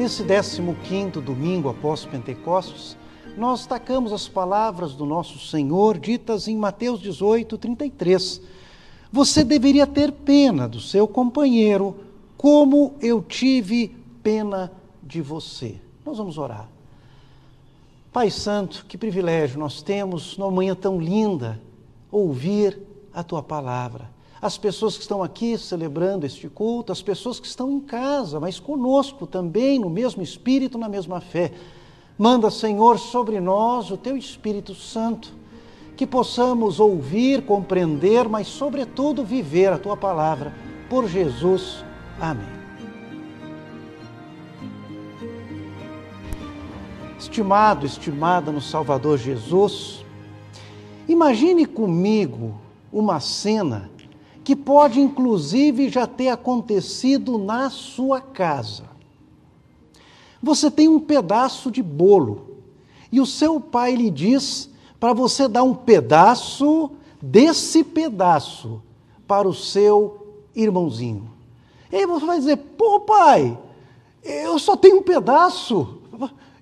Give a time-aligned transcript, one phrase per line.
[0.00, 2.96] Nesse 15 domingo após Pentecostes,
[3.36, 8.40] nós destacamos as palavras do nosso Senhor ditas em Mateus 18, 33.
[9.12, 11.94] Você deveria ter pena do seu companheiro,
[12.34, 15.78] como eu tive pena de você.
[16.02, 16.66] Nós vamos orar.
[18.10, 21.60] Pai Santo, que privilégio nós temos numa manhã tão linda
[22.10, 22.80] ouvir
[23.12, 24.08] a tua palavra
[24.42, 28.58] as pessoas que estão aqui celebrando este culto, as pessoas que estão em casa, mas
[28.58, 31.52] conosco também, no mesmo espírito, na mesma fé.
[32.16, 35.32] Manda, Senhor, sobre nós o teu Espírito Santo,
[35.94, 40.54] que possamos ouvir, compreender, mas, sobretudo, viver a tua palavra.
[40.88, 41.84] Por Jesus.
[42.18, 42.60] Amém.
[47.18, 50.02] Estimado, estimada no Salvador Jesus,
[51.06, 52.58] imagine comigo
[52.90, 53.90] uma cena
[54.42, 58.84] que pode inclusive já ter acontecido na sua casa.
[60.42, 62.56] Você tem um pedaço de bolo
[63.12, 68.82] e o seu pai lhe diz para você dar um pedaço desse pedaço
[69.26, 71.30] para o seu irmãozinho.
[71.92, 73.58] E aí você vai dizer: pô, pai,
[74.22, 75.98] eu só tenho um pedaço,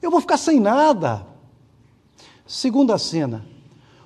[0.01, 1.27] eu vou ficar sem nada.
[2.47, 3.45] Segunda cena: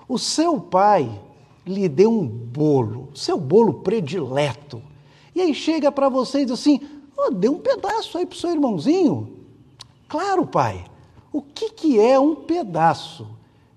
[0.08, 1.20] o seu pai
[1.66, 4.82] lhe deu um bolo, seu bolo predileto.
[5.34, 6.80] E aí chega para você diz assim:
[7.16, 9.36] oh, dê um pedaço aí para o seu irmãozinho.
[10.08, 10.84] Claro, pai.
[11.32, 13.26] O que, que é um pedaço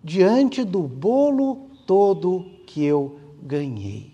[0.03, 4.11] diante do bolo todo que eu ganhei?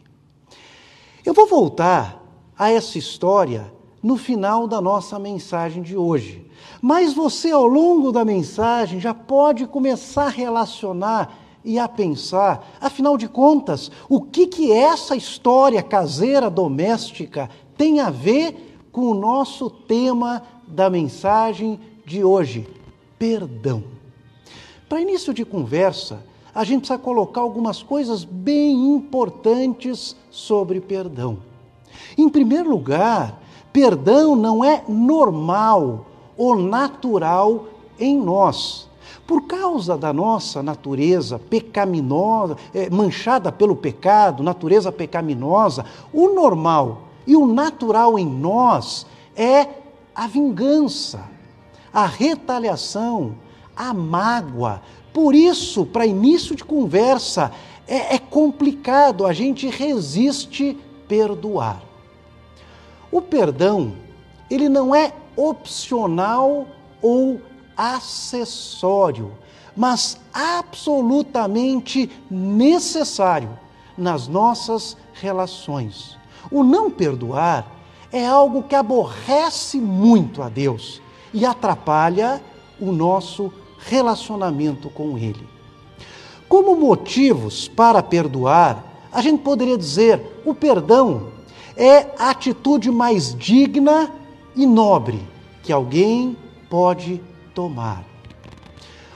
[1.26, 2.24] Eu vou voltar
[2.58, 6.46] a essa história no final da nossa mensagem de hoje.
[6.82, 13.18] Mas você, ao longo da mensagem, já pode começar a relacionar e a pensar, afinal
[13.18, 19.70] de contas, o que que essa história caseira doméstica tem a ver com o nosso
[19.70, 22.68] tema da mensagem de hoje?
[23.18, 23.84] Perdão.
[24.90, 26.24] Para início de conversa,
[26.54, 31.38] a gente precisa colocar algumas coisas bem importantes sobre perdão.
[32.18, 33.42] Em primeiro lugar,
[33.72, 36.08] perdão não é normal
[36.38, 37.68] ou natural
[38.00, 38.90] em nós.
[39.32, 47.34] Por causa da nossa natureza pecaminosa, é, manchada pelo pecado, natureza pecaminosa, o normal e
[47.34, 49.70] o natural em nós é
[50.14, 51.30] a vingança,
[51.94, 53.36] a retaliação,
[53.74, 54.82] a mágoa.
[55.14, 57.54] Por isso, para início de conversa,
[57.88, 60.78] é, é complicado, a gente resiste
[61.08, 61.82] perdoar.
[63.10, 63.94] O perdão,
[64.50, 66.68] ele não é opcional
[67.02, 67.40] ou
[67.82, 69.32] acessório,
[69.76, 73.50] mas absolutamente necessário
[73.98, 76.16] nas nossas relações.
[76.52, 77.66] O não perdoar
[78.12, 81.02] é algo que aborrece muito a Deus
[81.34, 82.40] e atrapalha
[82.80, 85.50] o nosso relacionamento com Ele.
[86.48, 91.30] Como motivos para perdoar, a gente poderia dizer: o perdão
[91.76, 94.12] é a atitude mais digna
[94.56, 95.20] e nobre
[95.64, 96.38] que alguém
[96.70, 97.22] pode
[97.54, 98.04] tomar.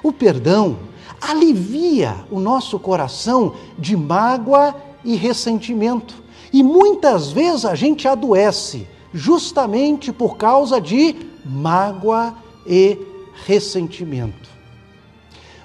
[0.03, 0.77] O perdão
[1.21, 6.23] alivia o nosso coração de mágoa e ressentimento.
[6.53, 12.35] E muitas vezes a gente adoece justamente por causa de mágoa
[12.65, 12.97] e
[13.45, 14.49] ressentimento.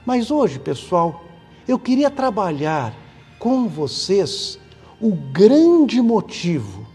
[0.04, 1.24] Mas hoje, pessoal,
[1.68, 2.94] eu queria trabalhar
[3.38, 4.58] com vocês
[5.00, 6.86] o grande motivo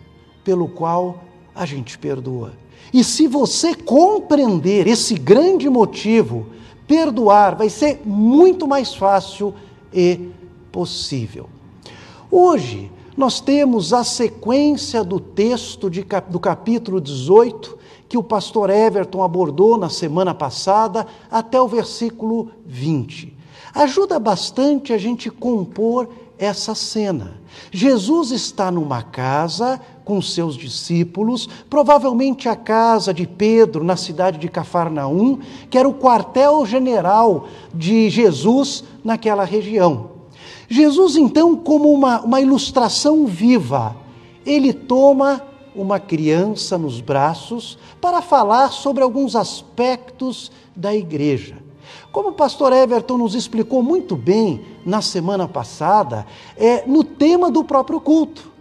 [0.44, 2.53] pelo qual a gente perdoa.
[2.95, 6.45] E se você compreender esse grande motivo,
[6.88, 9.53] perdoar vai ser muito mais fácil
[9.94, 10.29] e
[10.72, 11.50] possível.
[12.31, 19.22] Hoje, nós temos a sequência do texto de, do capítulo 18, que o pastor Everton
[19.22, 23.38] abordou na semana passada, até o versículo 20.
[23.73, 26.07] Ajuda bastante a gente compor
[26.38, 27.41] essa cena.
[27.72, 34.47] Jesus está numa casa com seus discípulos, provavelmente a casa de Pedro, na cidade de
[34.47, 40.11] Cafarnaum, que era o quartel-general de Jesus naquela região.
[40.69, 43.96] Jesus, então, como uma, uma ilustração viva,
[44.46, 45.41] ele toma
[45.75, 51.58] uma criança nos braços para falar sobre alguns aspectos da igreja.
[52.11, 56.25] Como o pastor Everton nos explicou muito bem na semana passada,
[56.55, 58.54] é no tema do próprio culto.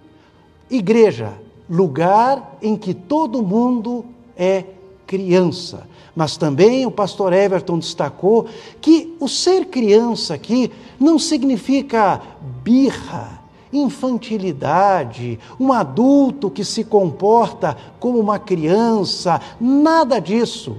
[0.70, 1.34] Igreja,
[1.68, 4.04] lugar em que todo mundo
[4.36, 4.64] é
[5.06, 5.86] criança.
[6.14, 8.46] Mas também o pastor Everton destacou
[8.80, 12.20] que o ser criança aqui não significa
[12.62, 20.76] birra, infantilidade, um adulto que se comporta como uma criança, nada disso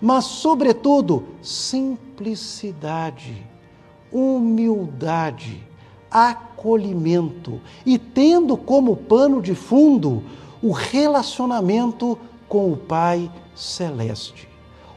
[0.00, 3.44] mas, sobretudo, simplicidade,
[4.12, 5.60] humildade,
[6.10, 10.22] acolhimento e tendo como pano de fundo
[10.62, 12.18] o relacionamento
[12.48, 14.48] com o Pai Celeste.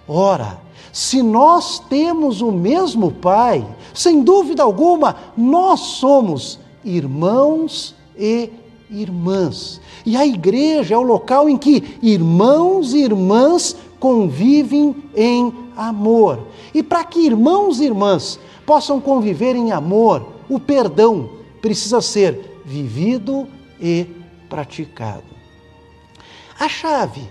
[0.07, 0.59] Ora,
[0.91, 8.49] se nós temos o mesmo Pai, sem dúvida alguma, nós somos irmãos e
[8.89, 9.79] irmãs.
[10.05, 16.47] E a igreja é o local em que irmãos e irmãs convivem em amor.
[16.73, 21.29] E para que irmãos e irmãs possam conviver em amor, o perdão
[21.61, 23.47] precisa ser vivido
[23.79, 24.05] e
[24.49, 25.23] praticado.
[26.59, 27.21] A chave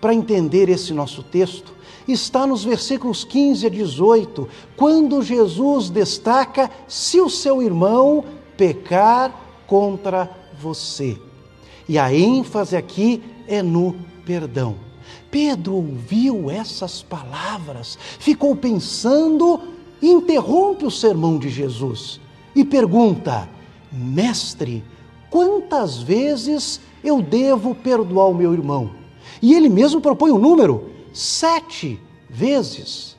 [0.00, 1.74] para entender esse nosso texto
[2.08, 4.48] está nos versículos 15 a 18,
[4.78, 8.24] quando Jesus destaca se o seu irmão
[8.56, 9.30] pecar
[9.66, 11.20] contra você.
[11.86, 13.94] E a ênfase aqui é no
[14.24, 14.76] perdão.
[15.30, 19.60] Pedro ouviu essas palavras, ficou pensando,
[20.00, 22.18] interrompe o sermão de Jesus
[22.54, 23.48] e pergunta:
[23.92, 24.84] Mestre,
[25.28, 28.90] quantas vezes eu devo perdoar o meu irmão?
[29.42, 33.16] E ele mesmo propõe um número: sete vezes.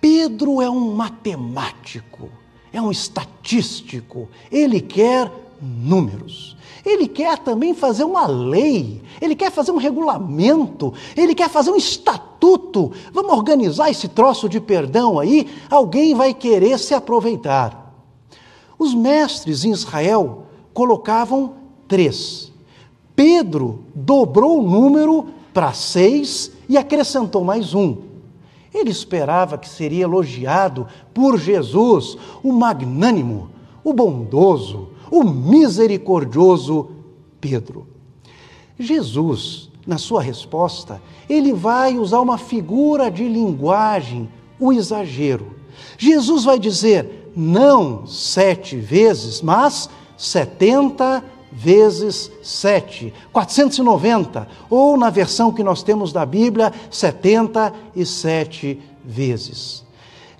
[0.00, 2.28] Pedro é um matemático,
[2.70, 6.56] é um estatístico, ele quer números.
[6.84, 11.76] Ele quer também fazer uma lei, ele quer fazer um regulamento, ele quer fazer um
[11.76, 12.92] estatuto.
[13.10, 15.48] Vamos organizar esse troço de perdão aí?
[15.70, 17.83] Alguém vai querer se aproveitar.
[18.78, 21.54] Os mestres em Israel colocavam
[21.86, 22.52] três.
[23.14, 27.96] Pedro dobrou o número para seis e acrescentou mais um.
[28.72, 33.50] Ele esperava que seria elogiado por Jesus, o magnânimo,
[33.84, 36.88] o bondoso, o misericordioso
[37.40, 37.86] Pedro.
[38.76, 44.28] Jesus, na sua resposta, ele vai usar uma figura de linguagem,
[44.58, 45.54] o exagero.
[45.96, 55.62] Jesus vai dizer não sete vezes, mas setenta vezes sete, 490, ou na versão que
[55.62, 59.84] nós temos da Bíblia, 77 vezes.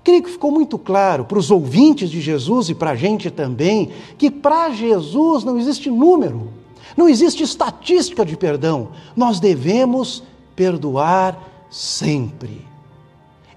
[0.02, 3.91] Creio que ficou muito claro para os ouvintes de Jesus e para a gente também
[4.19, 6.49] que para Jesus não existe número,
[6.96, 8.88] não existe estatística de perdão.
[9.17, 10.23] Nós devemos
[10.55, 12.61] perdoar sempre.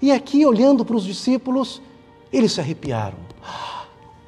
[0.00, 1.82] E aqui, olhando para os discípulos,
[2.32, 3.27] eles se arrepiaram.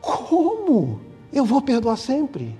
[0.00, 1.00] Como
[1.32, 2.58] eu vou perdoar sempre?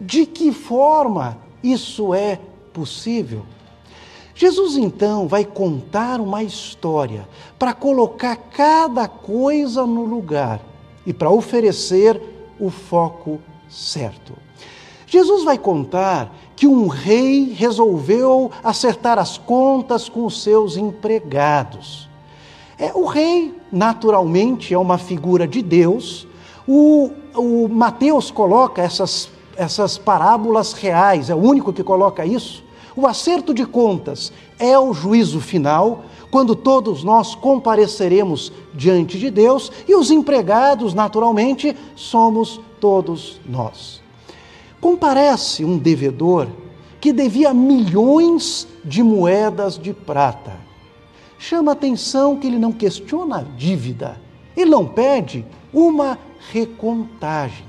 [0.00, 2.38] De que forma isso é
[2.72, 3.44] possível?
[4.34, 7.28] Jesus então vai contar uma história
[7.58, 10.60] para colocar cada coisa no lugar
[11.06, 12.20] e para oferecer
[12.58, 14.32] o foco certo.
[15.06, 22.08] Jesus vai contar que um rei resolveu acertar as contas com os seus empregados.
[22.76, 26.26] É, o rei, naturalmente, é uma figura de Deus.
[26.66, 32.64] O, o Mateus coloca essas, essas parábolas reais, é o único que coloca isso
[32.96, 39.70] o acerto de contas é o juízo final, quando todos nós compareceremos diante de Deus
[39.88, 44.00] e os empregados, naturalmente, somos todos nós.
[44.80, 46.46] Comparece um devedor
[47.00, 50.52] que devia milhões de moedas de prata.
[51.46, 54.18] Chama atenção que ele não questiona a dívida,
[54.56, 56.18] ele não pede uma
[56.50, 57.66] recontagem.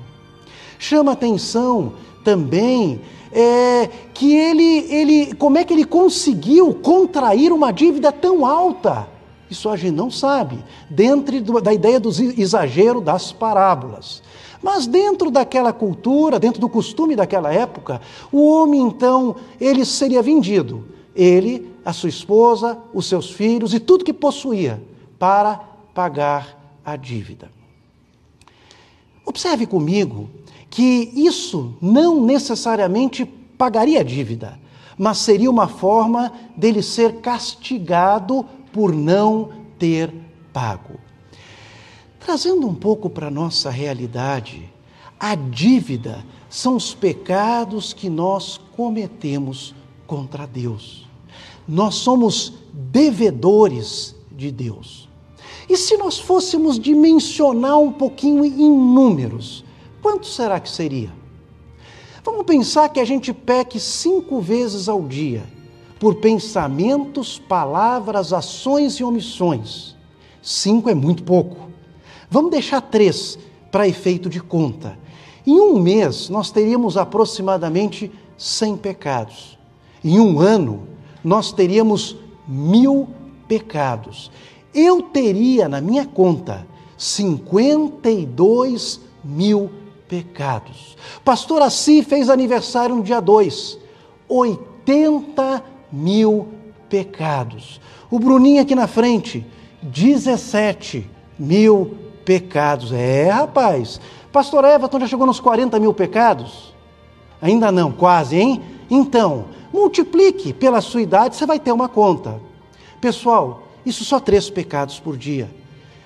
[0.80, 1.92] Chama atenção
[2.24, 3.02] também
[3.34, 9.10] é, que ele, ele, como é que ele conseguiu contrair uma dívida tão alta?
[9.52, 10.58] Isso a gente não sabe,
[10.90, 14.24] dentro da ideia do exagero das parábolas.
[14.64, 18.00] Mas dentro daquela cultura, dentro do costume daquela época,
[18.32, 24.04] o homem então, ele seria vendido, ele, a sua esposa, os seus filhos e tudo
[24.04, 24.82] que possuía
[25.18, 25.56] para
[25.94, 27.50] pagar a dívida.
[29.26, 30.30] Observe comigo
[30.70, 34.60] que isso não necessariamente pagaria a dívida,
[34.98, 40.14] mas seria uma forma dele ser castigado por não ter
[40.52, 41.00] pago.
[42.20, 44.70] Trazendo um pouco para a nossa realidade,
[45.20, 49.74] a dívida são os pecados que nós cometemos
[50.06, 51.05] contra Deus.
[51.68, 55.10] Nós somos devedores de Deus.
[55.70, 59.64] E se nós fôssemos dimensionar um pouquinho em números,
[60.02, 61.12] quanto será que seria?
[62.24, 65.44] Vamos pensar que a gente peque cinco vezes ao dia,
[66.00, 69.96] por pensamentos, palavras, ações e omissões.
[70.42, 71.70] Cinco é muito pouco.
[72.30, 73.38] Vamos deixar três
[73.72, 74.98] para efeito de conta.
[75.46, 79.58] Em um mês, nós teríamos aproximadamente 100 pecados.
[80.04, 80.88] Em um ano,
[81.26, 82.16] nós teríamos
[82.48, 83.10] mil
[83.48, 84.32] pecados,
[84.74, 86.66] eu teria na minha conta
[86.98, 89.72] 52 mil
[90.08, 90.96] pecados.
[91.24, 93.80] Pastor Assi fez aniversário no dia 2,
[94.30, 96.48] 80 mil
[96.88, 97.82] pecados.
[98.12, 99.44] O Bruninho aqui na frente,
[99.82, 102.94] 17 mil pecados.
[102.94, 104.00] É, rapaz.
[104.32, 106.72] Pastor Everton já chegou nos 40 mil pecados?
[107.42, 108.62] Ainda não, quase, hein?
[108.90, 112.42] Então, multiplique pela sua idade, você vai ter uma conta.
[113.02, 115.54] Pessoal, isso só três pecados por dia.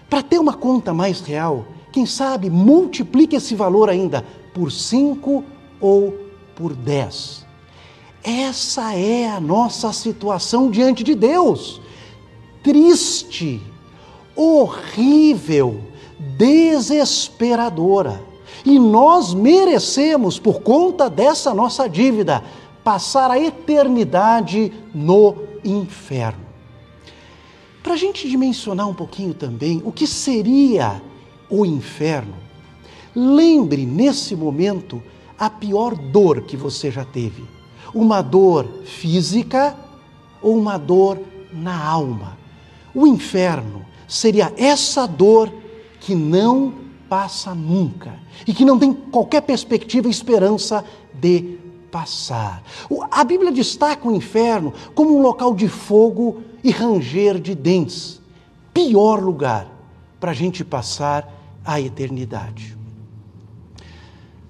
[0.10, 5.44] Para ter uma conta mais real, quem sabe multiplique esse valor ainda por cinco
[5.80, 6.14] ou
[6.56, 7.46] por dez.
[8.24, 11.80] Essa é a nossa situação diante de Deus.
[12.62, 13.62] Triste,
[14.36, 15.80] horrível,
[16.38, 18.22] desesperadora.
[18.66, 22.44] E nós merecemos, por conta dessa nossa dívida,
[22.90, 26.44] passar a eternidade no inferno.
[27.84, 31.00] Para a gente dimensionar um pouquinho também o que seria
[31.48, 32.34] o inferno,
[33.16, 35.04] lembre nesse momento
[35.38, 37.46] a pior dor que você já teve:
[37.94, 39.78] uma dor física
[40.42, 41.22] ou uma dor
[41.54, 42.40] na alma.
[42.96, 45.54] O inferno seria essa dor
[46.00, 46.74] que não
[47.08, 48.18] passa nunca
[48.48, 52.64] e que não tem qualquer perspectiva e esperança de passar.
[53.12, 58.22] A Bíblia destaca o inferno como um local de fogo e ranger de dentes.
[58.74, 59.68] Pior lugar
[60.20, 61.32] para a gente passar
[61.64, 62.78] a eternidade.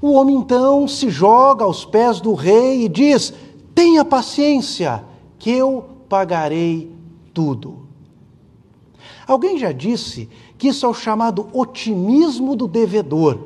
[0.02, 3.34] O homem então se joga aos pés do rei e diz:
[3.76, 5.04] Tenha paciência,
[5.38, 6.92] que eu pagarei
[7.34, 7.88] tudo.
[9.28, 13.40] Alguém já disse que isso é o chamado otimismo do devedor.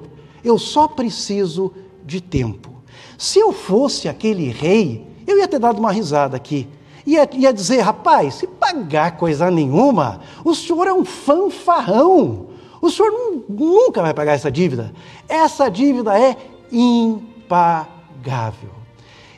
[0.43, 1.73] Eu só preciso
[2.05, 2.72] de tempo.
[3.17, 6.67] Se eu fosse aquele rei, eu ia ter dado uma risada aqui.
[7.05, 12.47] Ia, ia dizer, rapaz, se pagar coisa nenhuma, o senhor é um fanfarrão.
[12.81, 14.93] O senhor nunca vai pagar essa dívida.
[15.27, 16.35] Essa dívida é
[16.71, 18.71] impagável.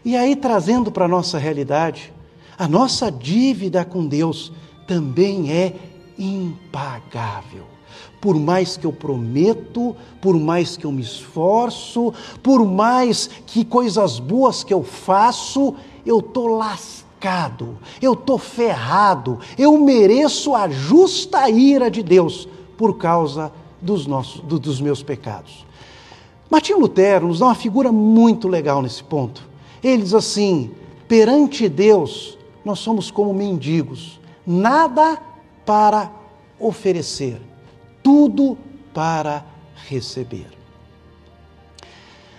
[0.03, 2.13] E aí, trazendo para a nossa realidade,
[2.57, 4.51] a nossa dívida com Deus
[4.87, 5.73] também é
[6.17, 7.74] impagável
[8.25, 14.17] por mais que eu prometo, por mais que eu me esforço, por mais que coisas
[14.17, 21.91] boas que eu faço, eu estou lascado, eu estou ferrado, eu mereço a justa ira
[21.91, 25.63] de Deus por causa dos, nossos, do, dos meus pecados.
[26.49, 29.47] Martinho Lutero nos dá uma figura muito legal nesse ponto.
[29.83, 30.71] Ele diz assim:
[31.07, 35.21] perante Deus, nós somos como mendigos, nada
[35.63, 36.11] para
[36.59, 37.39] oferecer
[38.05, 38.55] tudo
[38.93, 39.43] para
[39.87, 40.45] receber.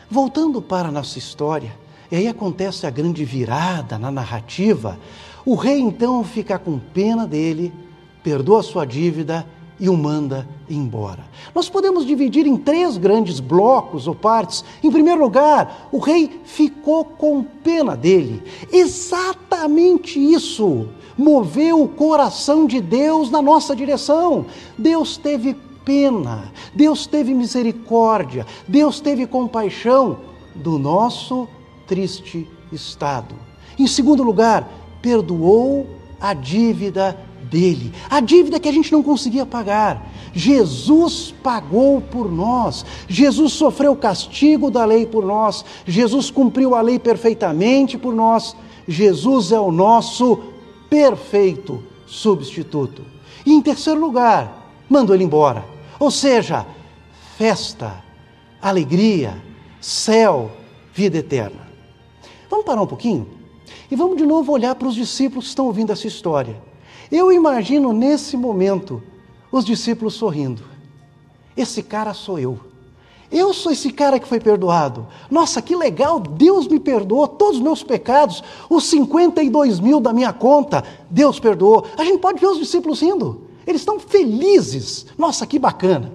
[0.09, 1.77] Voltando para a nossa história,
[2.09, 4.97] e aí acontece a grande virada na narrativa,
[5.45, 7.75] o rei então fica com pena dele,
[8.23, 9.45] perdoa sua dívida
[9.79, 11.25] e o manda embora.
[11.55, 14.65] Nós podemos dividir em três grandes blocos ou partes.
[14.83, 18.43] Em primeiro lugar, o rei ficou com pena dele.
[18.73, 24.47] Exatamente isso moveu o coração de Deus na nossa direção.
[24.77, 30.19] Deus teve pena, Deus teve misericórdia, Deus teve compaixão
[30.55, 31.49] do nosso
[31.87, 33.35] triste estado.
[33.79, 34.69] Em segundo lugar,
[35.01, 35.87] perdoou
[36.21, 37.17] a dívida
[37.51, 40.13] dele, a dívida que a gente não conseguia pagar.
[40.33, 46.81] Jesus pagou por nós, Jesus sofreu o castigo da lei por nós, Jesus cumpriu a
[46.81, 48.55] lei perfeitamente por nós.
[48.89, 50.39] Jesus é o nosso
[50.89, 53.03] perfeito substituto.
[53.45, 55.65] E em terceiro lugar, mandou ele embora.
[55.99, 56.67] Ou seja,
[57.37, 58.05] festa,
[58.61, 59.43] alegria,
[59.81, 60.51] céu,
[60.93, 61.67] vida eterna.
[62.51, 63.29] Vamos parar um pouquinho
[63.91, 66.66] e vamos de novo olhar para os discípulos que estão ouvindo essa história.
[67.11, 69.03] Eu imagino nesse momento
[69.51, 70.63] os discípulos sorrindo.
[71.57, 72.59] Esse cara sou eu.
[73.31, 75.07] Eu sou esse cara que foi perdoado.
[75.31, 80.33] Nossa, que legal, Deus me perdoou todos os meus pecados, os 52 mil da minha
[80.33, 81.85] conta, Deus perdoou.
[81.99, 85.07] A gente pode ver os discípulos rindo, eles estão felizes.
[85.19, 86.13] Nossa, que bacana.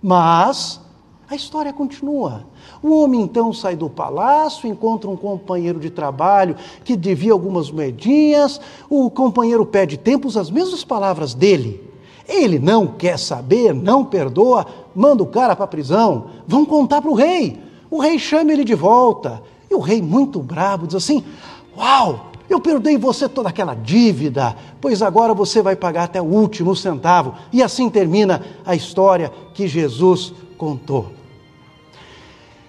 [0.00, 0.80] Mas
[1.28, 2.44] a história continua.
[2.82, 8.60] O homem então sai do palácio, encontra um companheiro de trabalho que devia algumas moedinhas,
[8.90, 11.92] o companheiro pede tempo, usa as mesmas palavras dele.
[12.28, 17.10] Ele não quer saber, não perdoa, manda o cara para a prisão, vão contar para
[17.10, 17.58] o rei.
[17.90, 19.42] O rei chama ele de volta.
[19.70, 21.22] E o rei, muito bravo, diz assim:
[21.76, 26.76] Uau, eu perdoei você toda aquela dívida, pois agora você vai pagar até o último
[26.76, 27.34] centavo.
[27.52, 31.12] E assim termina a história que Jesus contou.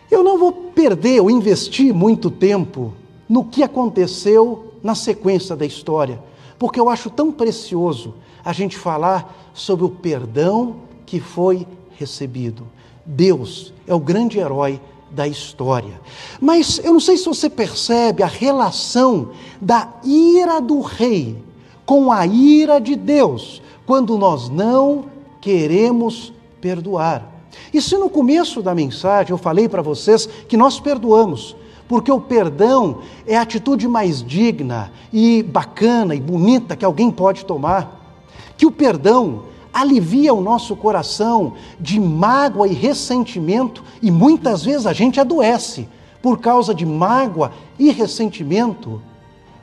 [0.10, 2.94] Eu não vou perder ou investir muito tempo
[3.27, 6.20] no que aconteceu na sequência da história.
[6.58, 8.13] porque eu acho tão precioso
[8.44, 12.68] a gente falar sobre o perdão que foi recebido.
[13.06, 14.80] Deus é o grande herói
[15.12, 16.00] da história.
[16.39, 21.38] Mas eu não sei se você percebe a relação da ira do rei
[21.86, 25.06] com a ira de Deus, quando nós não
[25.39, 27.35] queremos perdoar.
[27.74, 31.55] E se no começo da mensagem eu falei para vocês que nós perdoamos,
[31.88, 37.45] porque o perdão é a atitude mais digna e bacana e bonita que alguém pode
[37.45, 38.19] tomar,
[38.57, 39.43] que o perdão
[39.74, 45.88] alivia o nosso coração de mágoa e ressentimento, e muitas vezes a gente adoece
[46.21, 49.01] por causa de mágoa e ressentimento.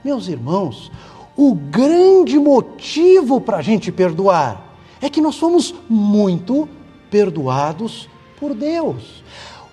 [0.05, 0.93] Meus irmãos,
[1.35, 6.69] o grande motivo para a gente perdoar é que nós somos muito
[7.13, 8.09] perdoados
[8.41, 9.23] por Deus.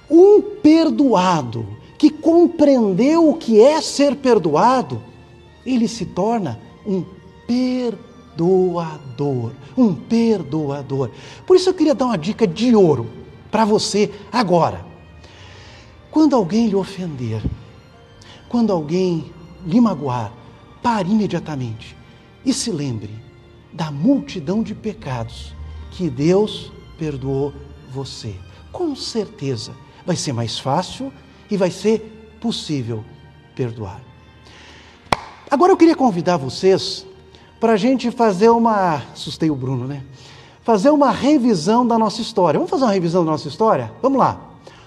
[0.08, 1.66] Um perdoado
[1.98, 5.02] que compreendeu o que é ser perdoado,
[5.66, 7.04] ele se torna um
[7.48, 11.12] perdoador um perdoador.
[11.46, 13.10] Por isso eu queria dar uma dica de ouro
[13.52, 14.86] para você agora.
[16.12, 17.42] Quando alguém lhe ofender,
[18.48, 19.32] quando alguém
[19.66, 20.32] lhe magoar,
[20.82, 21.96] pare imediatamente
[22.46, 23.12] e se lembre
[23.72, 25.54] da multidão de pecados
[25.92, 27.54] que Deus perdoou
[27.92, 28.36] você.
[28.72, 29.72] Com certeza
[30.06, 31.12] vai ser mais fácil
[31.50, 33.04] e vai ser possível
[33.56, 34.02] perdoar.
[35.50, 37.06] Agora eu queria convidar vocês
[37.60, 39.02] para a gente fazer uma.
[39.14, 40.04] Assustei o Bruno, né?
[40.62, 42.60] Fazer uma revisão da nossa história.
[42.60, 43.92] Vamos fazer uma revisão da nossa história?
[44.02, 44.40] Vamos lá.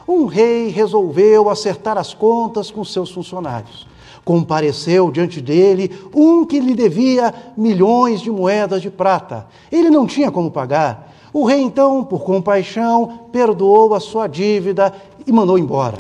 [0.07, 3.87] Um rei resolveu acertar as contas com seus funcionários.
[4.25, 9.49] Compareceu diante dele um que lhe devia milhões de moedas de prata.
[9.71, 11.12] Ele não tinha como pagar.
[11.32, 14.94] O rei, então, por compaixão, perdoou a sua dívida
[15.26, 15.96] e mandou embora.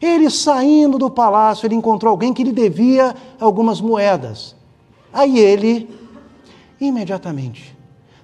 [0.00, 4.56] Ele saindo do palácio, ele encontrou alguém que lhe devia algumas moedas.
[5.12, 5.88] Aí ele
[6.80, 7.76] imediatamente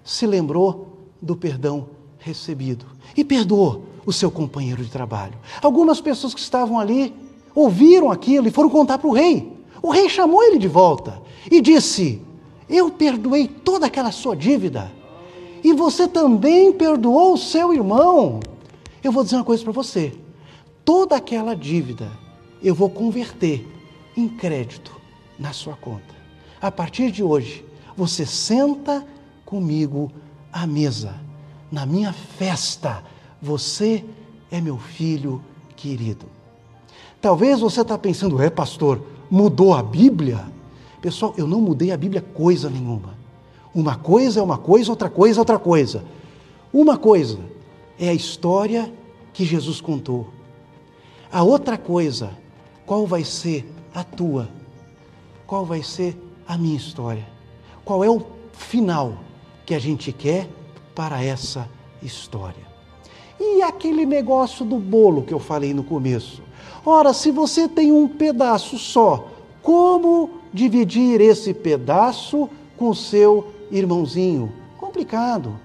[0.02, 0.86] se lembrou
[1.20, 5.34] do perdão recebido e perdoou o seu companheiro de trabalho.
[5.60, 7.12] Algumas pessoas que estavam ali
[7.54, 9.52] ouviram aquilo e foram contar para o rei.
[9.82, 12.22] O rei chamou ele de volta e disse:
[12.68, 14.90] Eu perdoei toda aquela sua dívida
[15.66, 18.38] e você também perdoou o seu irmão.
[19.02, 20.16] Eu vou dizer uma coisa para você:
[20.84, 22.08] toda aquela dívida
[22.62, 23.66] eu vou converter
[24.16, 24.92] em crédito
[25.36, 26.14] na sua conta.
[26.62, 27.64] A partir de hoje,
[27.96, 29.04] você senta
[29.44, 30.12] comigo
[30.52, 31.16] à mesa,
[31.72, 33.02] na minha festa.
[33.42, 34.04] Você
[34.52, 35.42] é meu filho
[35.74, 36.26] querido.
[37.20, 40.44] Talvez você está pensando, é pastor, mudou a Bíblia?
[41.00, 43.15] Pessoal, eu não mudei a Bíblia coisa nenhuma.
[43.76, 46.04] Uma coisa é uma coisa, outra coisa é outra coisa.
[46.72, 47.38] Uma coisa
[48.00, 48.92] é a história
[49.32, 50.28] que Jesus contou.
[51.30, 52.30] A outra coisa,
[52.84, 54.48] qual vai ser a tua?
[55.46, 56.16] Qual vai ser
[56.48, 57.36] a minha história?
[57.86, 58.20] qual é o
[58.52, 59.14] final
[59.64, 60.48] que a gente quer
[60.92, 61.70] para essa
[62.02, 62.66] história.
[63.38, 66.42] E aquele negócio do bolo que eu falei no começo?
[66.84, 69.28] Ora, se você tem um pedaço só,
[69.62, 74.52] como dividir esse pedaço com seu irmãozinho?
[74.78, 75.58] Complicado.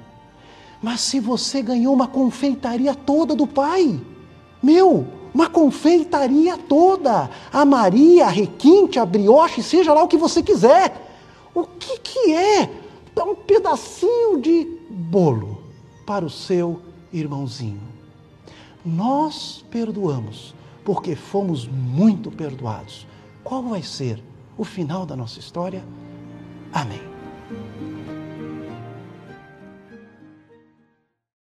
[0.81, 3.99] Mas se você ganhou uma confeitaria toda do pai,
[4.61, 10.41] meu, uma confeitaria toda, a Maria, a requinte, a brioche, seja lá o que você
[10.41, 11.09] quiser.
[11.53, 12.69] O que, que é
[13.13, 15.63] dar um pedacinho de bolo
[16.05, 16.81] para o seu
[17.13, 17.81] irmãozinho?
[18.83, 23.05] Nós perdoamos porque fomos muito perdoados.
[23.43, 24.21] Qual vai ser
[24.57, 25.83] o final da nossa história?
[26.73, 27.01] Amém.